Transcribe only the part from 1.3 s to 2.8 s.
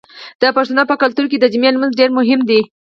کې د جمعې لمونځ ډیر مهم دی.